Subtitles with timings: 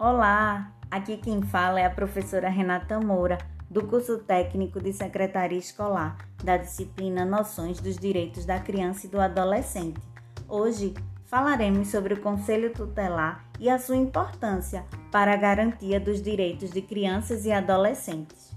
[0.00, 3.36] Olá, aqui quem fala é a professora Renata Moura,
[3.68, 9.20] do curso técnico de Secretaria Escolar, da disciplina Noções dos Direitos da Criança e do
[9.20, 10.00] Adolescente.
[10.48, 10.94] Hoje
[11.24, 16.80] falaremos sobre o Conselho Tutelar e a sua importância para a garantia dos direitos de
[16.80, 18.56] crianças e adolescentes.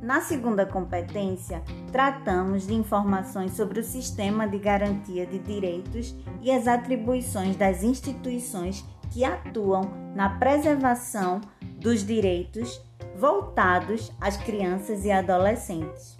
[0.00, 1.60] Na segunda competência,
[1.90, 8.86] tratamos de informações sobre o sistema de garantia de direitos e as atribuições das instituições
[9.12, 9.82] que atuam
[10.14, 11.40] na preservação
[11.80, 12.80] dos direitos
[13.16, 16.16] voltados às crianças e adolescentes.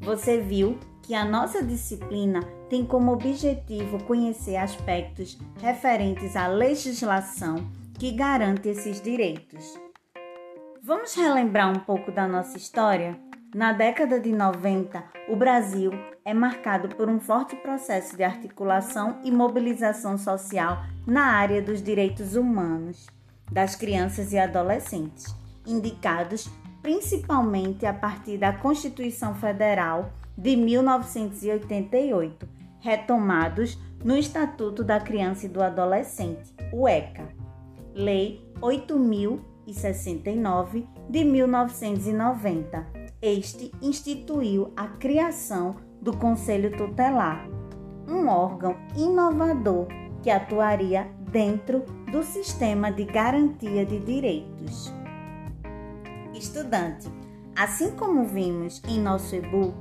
[0.00, 7.56] Você viu que a nossa disciplina tem como objetivo conhecer aspectos referentes à legislação
[7.98, 9.78] que garante esses direitos.
[10.82, 13.18] Vamos relembrar um pouco da nossa história?
[13.54, 15.92] Na década de 90, o Brasil
[16.24, 22.34] é marcado por um forte processo de articulação e mobilização social na área dos direitos
[22.34, 23.06] humanos
[23.50, 26.48] das crianças e adolescentes, indicados
[26.80, 32.48] principalmente a partir da Constituição Federal de 1988,
[32.80, 37.28] retomados no Estatuto da Criança e do Adolescente, o ECA,
[37.94, 43.01] Lei 8069 de 1990.
[43.22, 47.48] Este instituiu a criação do Conselho Tutelar,
[48.08, 49.86] um órgão inovador
[50.20, 54.92] que atuaria dentro do sistema de garantia de direitos.
[56.34, 57.08] Estudante,
[57.54, 59.76] assim como vimos em nosso e-book,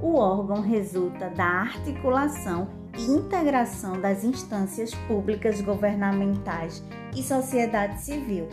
[0.00, 6.82] o órgão resulta da articulação e integração das instâncias públicas governamentais
[7.14, 8.48] e sociedade civil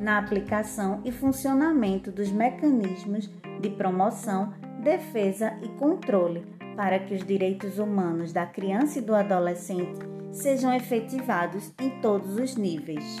[0.00, 3.30] na aplicação e funcionamento dos mecanismos
[3.62, 6.44] de promoção, defesa e controle
[6.76, 10.00] para que os direitos humanos da criança e do adolescente
[10.32, 13.18] sejam efetivados em todos os níveis.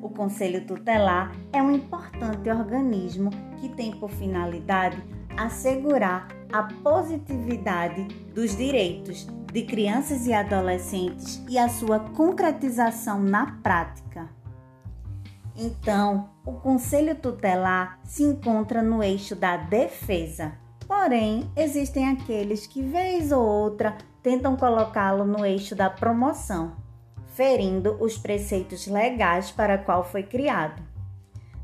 [0.00, 3.30] O Conselho Tutelar é um importante organismo
[3.60, 4.96] que tem por finalidade
[5.36, 8.04] assegurar a positividade
[8.34, 14.39] dos direitos de crianças e adolescentes e a sua concretização na prática.
[15.60, 20.52] Então, o Conselho Tutelar se encontra no eixo da defesa
[20.90, 26.72] Porém, existem aqueles que, vez ou outra, tentam colocá-lo no eixo da promoção,
[27.28, 30.82] ferindo os preceitos legais para qual foi criado.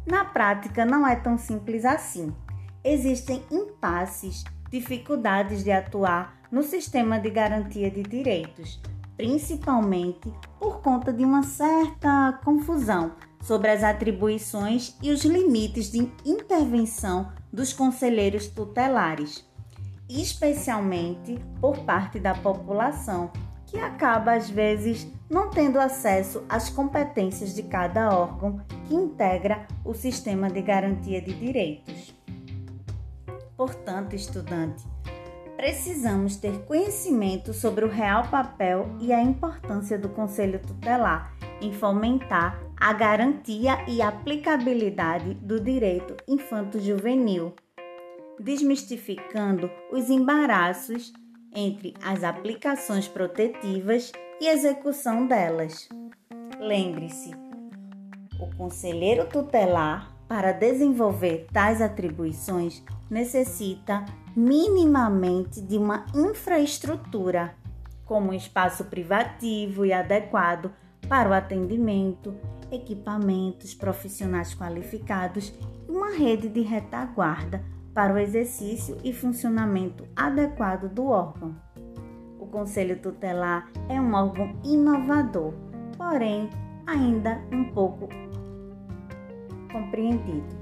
[0.06, 2.32] Na prática, não é tão simples assim.
[2.84, 8.80] Existem impasses, dificuldades de atuar no sistema de garantia de direitos,
[9.16, 13.10] principalmente por conta de uma certa confusão
[13.46, 19.48] sobre as atribuições e os limites de intervenção dos conselheiros tutelares,
[20.08, 23.30] especialmente por parte da população,
[23.66, 29.94] que acaba às vezes não tendo acesso às competências de cada órgão que integra o
[29.94, 32.14] sistema de garantia de direitos.
[33.56, 34.84] Portanto, estudante,
[35.56, 42.60] precisamos ter conhecimento sobre o real papel e a importância do Conselho Tutelar em fomentar
[42.78, 47.54] a garantia e aplicabilidade do direito infanto-juvenil,
[48.38, 51.12] desmistificando os embaraços
[51.54, 55.88] entre as aplicações protetivas e execução delas.
[56.60, 57.34] Lembre-se,
[58.38, 64.04] o conselheiro tutelar, para desenvolver tais atribuições, necessita
[64.36, 67.54] minimamente de uma infraestrutura,
[68.04, 70.70] como um espaço privativo e adequado
[71.08, 72.34] para o atendimento,
[72.70, 75.54] equipamentos, profissionais qualificados
[75.88, 81.56] e uma rede de retaguarda para o exercício e funcionamento adequado do órgão.
[82.38, 85.54] O Conselho Tutelar é um órgão inovador,
[85.96, 86.50] porém
[86.86, 88.08] ainda um pouco
[89.72, 90.56] compreendido.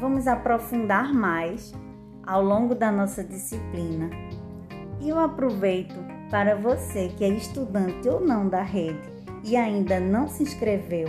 [0.00, 1.72] Vamos aprofundar mais
[2.26, 4.10] ao longo da nossa disciplina.
[5.00, 5.94] E eu aproveito
[6.32, 9.12] para você que é estudante ou não da rede
[9.44, 11.06] e ainda não se inscreveu,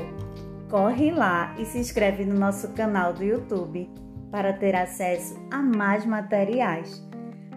[0.70, 3.90] corre lá e se inscreve no nosso canal do YouTube
[4.30, 7.02] para ter acesso a mais materiais.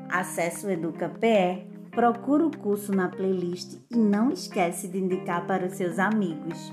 [0.09, 5.73] Acesse o EducaPE, procura o curso na playlist e não esquece de indicar para os
[5.73, 6.73] seus amigos.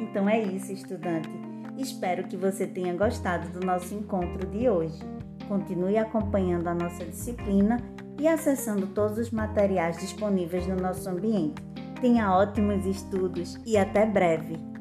[0.00, 1.28] Então é isso, estudante.
[1.76, 4.98] Espero que você tenha gostado do nosso encontro de hoje.
[5.46, 7.76] Continue acompanhando a nossa disciplina
[8.20, 11.62] e acessando todos os materiais disponíveis no nosso ambiente.
[12.02, 14.79] Tenha ótimos estudos e até breve!